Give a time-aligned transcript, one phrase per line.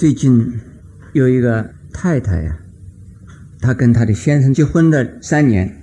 [0.00, 0.58] 最近
[1.12, 2.58] 有一个太太呀，
[3.60, 5.76] 她跟她的先生结婚了三年，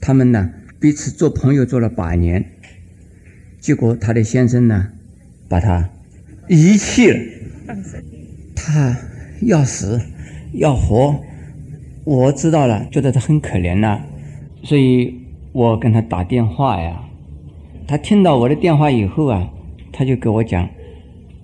[0.00, 0.50] 他们呢
[0.80, 2.50] 彼此做朋友做了八年，
[3.60, 4.88] 结果她的先生呢
[5.48, 5.88] 把她
[6.48, 7.16] 遗弃了，
[8.56, 8.96] 他
[9.42, 10.00] 要死
[10.54, 11.22] 要活，
[12.02, 14.00] 我知道了，觉得他很可怜呐，
[14.64, 15.16] 所以
[15.52, 17.04] 我跟他打电话呀，
[17.86, 19.48] 他听到我的电话以后啊，
[19.92, 20.68] 他就跟我讲，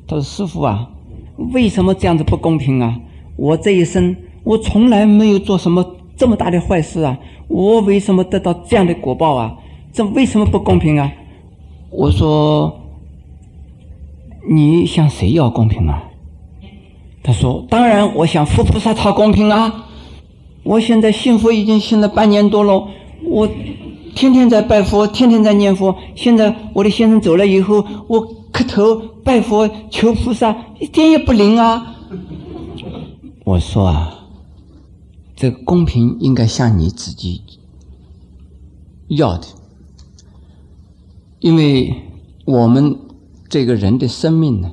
[0.08, 0.90] 他说师傅啊。
[1.36, 2.98] 为什么这样子不公平啊？
[3.36, 5.84] 我这一生我从来没有做什么
[6.16, 7.18] 这么大的坏事啊！
[7.48, 9.54] 我为什么得到这样的果报啊？
[9.92, 11.12] 这为什么不公平啊？
[11.90, 12.80] 我说，
[14.48, 16.04] 你向谁要公平啊？
[17.22, 19.86] 他说：当然，我想佛菩萨讨公平啊！
[20.62, 22.88] 我现在信佛已经信了半年多了，
[23.28, 23.46] 我
[24.14, 25.94] 天天在拜佛，天天在念佛。
[26.14, 28.26] 现在我的先生走了以后，我。
[28.56, 31.94] 磕头拜佛求菩萨，一点也不灵啊！
[33.44, 34.28] 我说啊，
[35.36, 37.42] 这个公平应该向你自己
[39.08, 39.46] 要的，
[41.40, 41.94] 因为
[42.46, 42.98] 我们
[43.50, 44.72] 这个人的生命呢，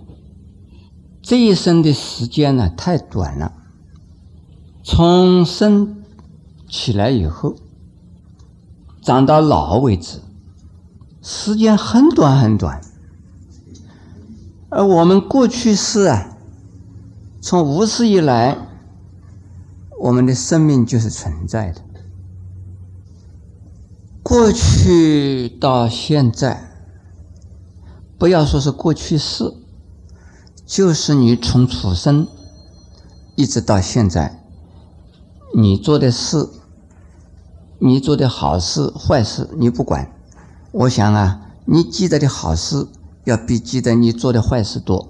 [1.22, 3.52] 这一生的时间呢太短了，
[4.82, 6.04] 从生
[6.70, 7.54] 起来以后，
[9.02, 10.22] 长到老为止，
[11.22, 12.82] 时间很短很短。
[14.76, 16.36] 而我们过去是啊，
[17.40, 18.58] 从无始以来，
[20.02, 21.82] 我们的生命就是存在的。
[24.24, 26.72] 过去到现在，
[28.18, 29.54] 不要说是过去式，
[30.66, 32.28] 就是你从出生
[33.36, 34.44] 一直到现在，
[35.56, 36.50] 你做的事，
[37.78, 40.12] 你做的好事坏事你不管，
[40.72, 42.88] 我想啊，你记得的好事。
[43.26, 45.10] 要比记得你做的坏事多，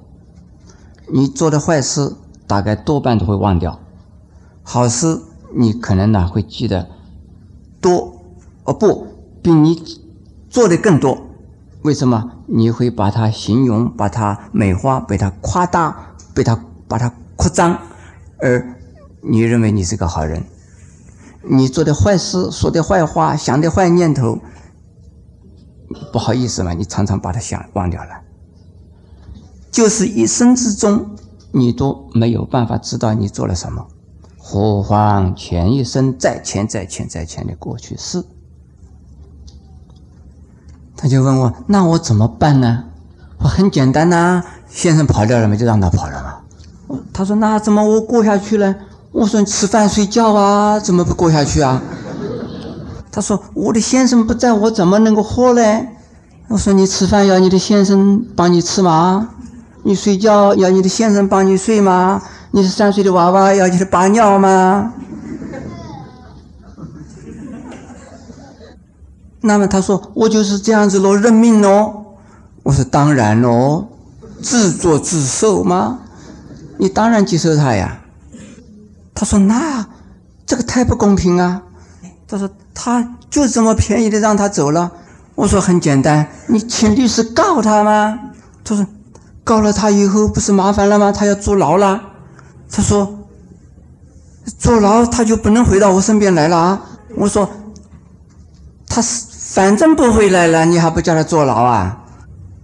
[1.11, 3.79] 你做的坏事大概多半都会忘掉，
[4.61, 5.19] 好事
[5.55, 6.89] 你可能呢会记得
[7.81, 8.21] 多，
[8.65, 9.07] 哦不，
[9.41, 9.81] 比你
[10.49, 11.17] 做的更多。
[11.81, 12.31] 为什么？
[12.45, 17.79] 你会把它形容，把它美化，被它夸大，被它把它扩张，
[18.37, 18.75] 而
[19.21, 20.43] 你认为你是个好人。
[21.41, 24.39] 你做的坏事，说的坏话，想的坏念头。
[26.11, 28.09] 不好意思嘛，你常常把它想忘掉了，
[29.71, 31.15] 就是一生之中
[31.51, 33.87] 你都没有办法知道你做了什么，
[34.37, 38.23] 何况前一生再前再前再前的过去式。
[40.95, 42.85] 他就问我，那我怎么办呢？
[43.39, 46.39] 我很简单呐，先生跑掉了嘛，就让他跑了嘛。
[47.11, 48.75] 他说那怎么我过下去呢？
[49.11, 51.81] 我说吃饭睡觉啊，怎么不过下去啊？
[53.15, 55.61] 他说：“我的先生不在，我怎么能够活呢？”
[56.49, 59.29] 我说：“你吃饭要你的先生帮你吃吗？
[59.83, 62.23] 你睡觉要你的先生帮你睡吗？
[62.49, 64.91] 你是三岁的娃娃要你的把尿吗？”
[69.41, 72.05] 那么他说：“我就是这样子喽，认命喽。”
[72.63, 73.85] 我说：“当然喽，
[74.41, 75.99] 自作自受吗？
[76.79, 77.99] 你当然接受他呀。”
[79.13, 79.85] 他说：“那
[80.47, 81.61] 这个太不公平啊。”
[82.33, 84.91] 他说：“他就这么便宜的让他走了。”
[85.35, 88.17] 我说：“很简单，你请律师告他吗？”
[88.65, 88.83] 他说
[89.45, 91.11] ：“告了他以后不是麻烦了吗？
[91.11, 92.01] 他要坐牢了。”
[92.71, 93.19] 他说
[94.57, 96.81] ：“坐牢他就不能回到我身边来了啊！”
[97.15, 97.47] 我说
[98.89, 101.99] ：“他是反正不回来了，你还不叫他坐牢啊？”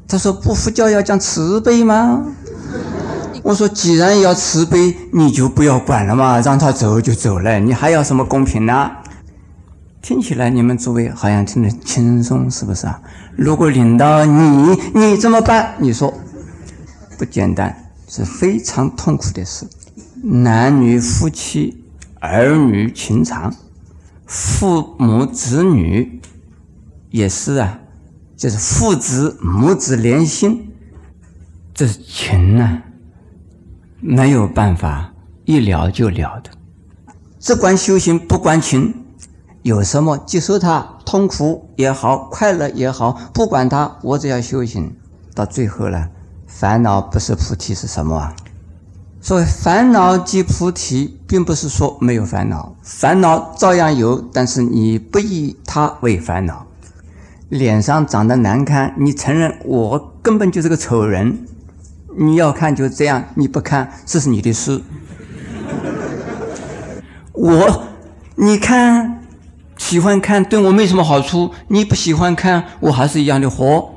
[0.09, 2.23] 他说：“不服教要讲慈悲吗？”
[3.43, 8.89] 我说：“既然要慈悲，你就不要管了嘛，让他走就走了，你还要什么公平呢？”
[10.01, 13.01] 听起来你们诸位好像听得轻松，是不是啊？
[13.35, 15.75] 如果领到你，你怎么办？
[15.77, 16.13] 你说
[17.17, 19.67] 不简单，是非常痛苦的事。
[20.23, 21.83] 男女夫妻、
[22.21, 23.53] 儿女情长、
[24.25, 26.21] 父母子女
[27.09, 27.79] 也是啊，
[28.37, 30.71] 就是父子母子连心，
[31.73, 32.81] 这是情呢，
[33.99, 36.49] 没有办法一了就了的。
[37.37, 38.93] 只管修行，不管情。
[39.61, 44.95] 有什么接受它，痛苦也好，快乐也好，不管它，我只要修行，
[45.35, 46.07] 到最后呢，
[46.47, 48.33] 烦恼不是菩提是什么啊？
[49.21, 56.65] 所谓烦恼即菩提，并不是说没有烦恼，烦恼照样有，但是你不以它为烦恼。
[57.49, 61.45] 脸上长得难看，你承认我根本就是个丑人，
[62.17, 64.81] 你要看就这样，你不看这是你的事。
[67.33, 67.83] 我，
[68.35, 69.18] 你看。
[69.79, 73.95] 喜欢看对我没什么好处，你不喜欢看我还是一样的活，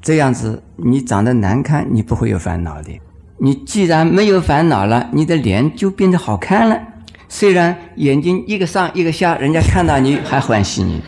[0.00, 3.00] 这样子你长得难看，你不会有烦恼的。
[3.38, 6.78] 你既然没有烦恼了，你的脸就变得好看了。
[7.28, 11.02] 虽然眼睛一个上一个下，人家看到你还欢喜你，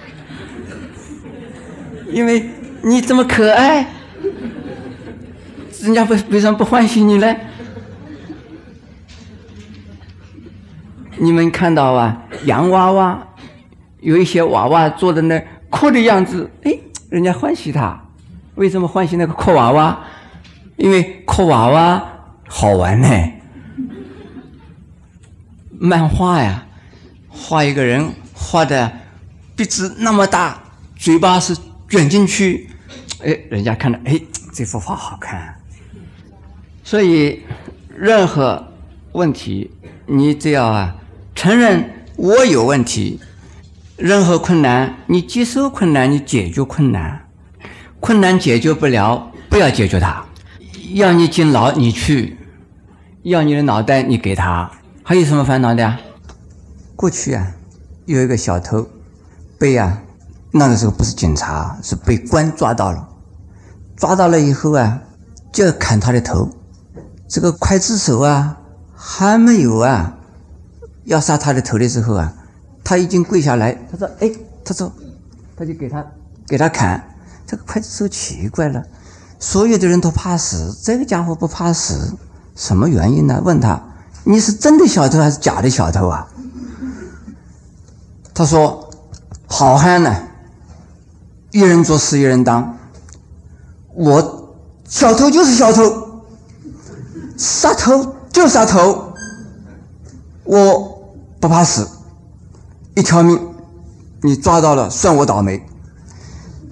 [2.10, 2.48] 因为
[2.82, 3.86] 你这么可爱，
[5.82, 7.36] 人家为为什么不欢喜你呢？
[11.18, 13.28] 你们看到啊，洋娃娃
[14.02, 16.76] 有一些娃娃坐在那哭的样子，哎，
[17.08, 17.98] 人家欢喜他。
[18.56, 19.98] 为什么欢喜那个哭娃娃？
[20.76, 22.04] 因为哭娃娃
[22.48, 23.08] 好玩呢。
[25.70, 26.66] 漫画呀，
[27.28, 28.92] 画一个人画的
[29.56, 30.62] 鼻子那么大，
[30.96, 31.56] 嘴巴是
[31.88, 32.68] 卷进去，
[33.24, 34.20] 哎，人家看了，哎，
[34.52, 35.54] 这幅画好看。
[36.82, 37.42] 所以
[37.88, 38.68] 任何
[39.12, 39.70] 问题，
[40.06, 40.96] 你只要啊。
[41.34, 43.18] 承认我有问题，
[43.96, 47.28] 任何困难，你接受困难，你解决困难，
[48.00, 50.24] 困难解决不了，不要解决它。
[50.94, 52.36] 要你进牢，你去；
[53.22, 54.70] 要你的脑袋，你给他。
[55.02, 55.98] 还有什么烦恼的？
[56.96, 57.54] 过去啊，
[58.06, 58.86] 有一个小偷，
[59.58, 60.02] 被啊，
[60.50, 63.08] 那个时候不是警察，是被官抓到了。
[63.96, 65.00] 抓到了以后啊，
[65.52, 66.50] 就要砍他的头。
[67.28, 68.58] 这个刽子手啊，
[68.94, 70.18] 还没有啊。
[71.04, 72.34] 要杀他的头的时候啊，
[72.84, 74.30] 他已经跪下来，他说：“哎，
[74.64, 74.92] 他说，
[75.56, 76.04] 他就给他
[76.46, 77.02] 给他砍。
[77.46, 78.82] 这个刽子手奇怪了，
[79.38, 82.16] 所有的人都怕死，这个家伙不怕死，
[82.56, 83.40] 什么原因呢？
[83.44, 83.80] 问他，
[84.24, 86.26] 你是真的小偷还是假的小偷啊？
[88.34, 88.90] 他说：
[89.46, 90.14] 好汉呢，
[91.50, 92.76] 一人做事一人当。
[93.94, 94.54] 我
[94.88, 96.22] 小偷就是小偷，
[97.36, 99.12] 杀头就杀头，
[100.44, 100.90] 我。
[101.42, 101.88] 不怕死，
[102.94, 103.38] 一条命，
[104.20, 105.64] 你抓到了算我倒霉。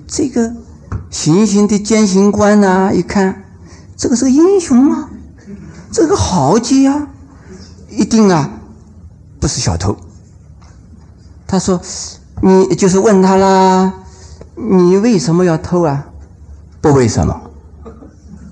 [0.06, 0.52] 这个
[1.08, 3.44] 行刑的监刑官呢，一看，
[3.96, 5.08] 这个是个英雄啊，
[5.90, 7.08] 这个豪杰啊，
[7.88, 8.50] 一定啊
[9.40, 9.96] 不是小偷。
[11.46, 11.80] 他说
[12.42, 13.92] ：“你就是问他啦，
[14.54, 16.06] 你为什么要偷啊？
[16.80, 17.40] 不为什么，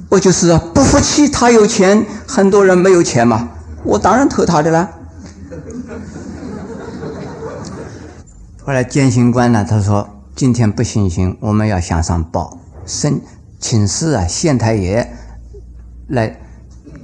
[0.09, 3.49] 我就是不服气他有钱，很多人没有钱嘛，
[3.85, 4.89] 我当然偷他的啦。”
[8.69, 10.07] 后来监刑官呢，他说
[10.37, 13.19] ：“今天不行刑，我们要向上报，申
[13.59, 15.11] 请示啊县太爷
[16.09, 16.39] 来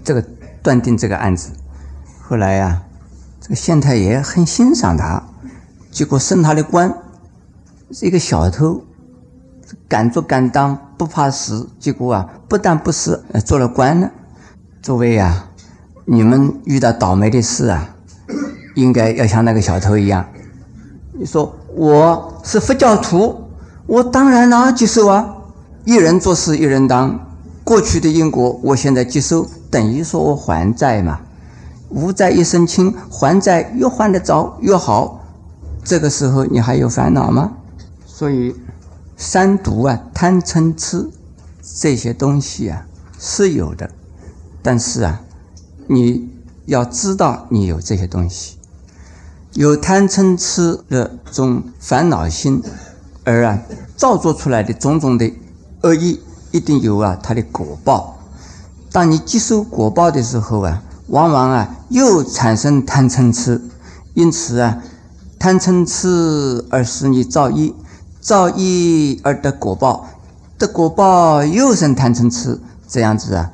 [0.05, 0.23] 这个
[0.63, 1.53] 断定这个案子。”
[2.21, 2.83] 后来呀，
[3.41, 5.23] 这个县太爷很欣赏他，
[5.91, 6.95] 结果升他的官，
[7.91, 8.85] 是一个小偷，
[9.89, 11.71] 敢做敢当，不怕死。
[11.81, 14.11] 结果啊，不但不死，做了官了。
[14.83, 15.47] 诸位呀，
[16.05, 17.97] 你们遇到倒霉的事啊，
[18.75, 20.29] 应该要像那个小偷一样。
[21.17, 23.45] 你说我是佛教徒，
[23.87, 25.37] 我当然啦接受啊，
[25.85, 27.21] 一人做事一人当，
[27.63, 31.21] 过去的因果我现在接受，等于说我还债嘛，
[31.91, 35.21] 无债一身轻，还债越还得早越好，
[35.85, 37.53] 这个时候你还有烦恼吗？
[38.05, 38.57] 所以
[39.17, 41.09] 三毒啊，贪嗔痴
[41.81, 42.85] 这些东西啊
[43.21, 43.89] 是有的，
[44.63, 45.21] 但是啊，
[45.87, 46.29] 你
[46.67, 48.57] 要知道你有这些东西。
[49.57, 52.61] 有贪嗔痴的种烦恼心，
[53.23, 53.63] 而啊
[53.95, 55.33] 造作出来的种种的
[55.83, 56.19] 恶意，
[56.51, 58.19] 一定有啊它的果报。
[58.91, 63.63] 当你接受果报的时候啊，往往啊又产生贪嗔痴，
[64.15, 64.83] 因此啊
[65.39, 67.73] 贪嗔痴而使你造业，
[68.21, 70.09] 造业而得果报，
[70.59, 73.53] 得果报又生贪嗔痴，这样子啊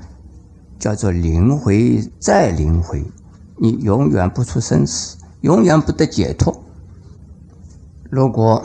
[0.79, 3.05] 叫做轮回再轮回，
[3.59, 5.19] 你永远不出生死。
[5.41, 6.63] 永远不得解脱。
[8.11, 8.65] 如果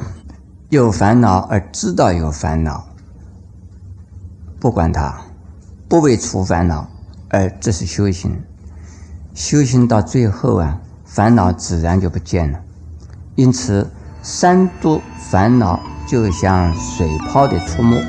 [0.70, 2.88] 有烦恼而知道有烦恼，
[4.60, 5.22] 不管它，
[5.88, 6.90] 不为除烦恼，
[7.30, 8.42] 而这是修行。
[9.34, 12.60] 修行到最后啊，烦恼自然就不见了。
[13.36, 13.90] 因此，
[14.22, 18.02] 三度烦恼就像水泡的出没。